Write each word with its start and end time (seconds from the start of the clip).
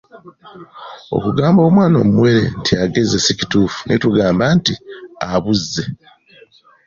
Okugamba 1.15 1.59
omwana 1.69 1.95
omuwere 2.03 2.43
nti 2.59 2.73
agezze 2.83 3.17
si 3.25 3.31
kituufu 3.39 3.77
naye 3.81 3.99
tugamba 4.05 4.43
nti 4.57 4.73
abozze. 5.31 5.83